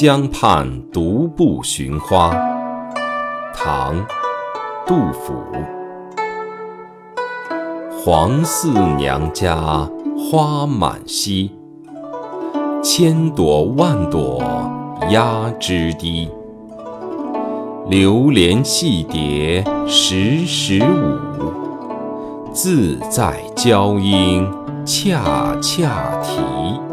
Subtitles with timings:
[0.00, 2.30] 江畔独步寻花。
[3.52, 3.96] 唐
[4.86, 5.34] 杜甫。
[7.90, 11.50] 黄四娘家花满蹊
[12.80, 14.40] 千朵万朵
[15.10, 16.30] 压枝低
[17.88, 24.48] 留连戏蝶时时舞自在娇莺
[24.86, 26.87] 恰恰啼。